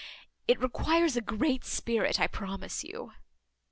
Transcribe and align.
It 0.47 0.59
requires 0.59 1.15
a 1.15 1.21
great 1.21 1.63
spirit, 1.63 2.19
I 2.19 2.25
promise 2.25 2.83
you." 2.83 3.11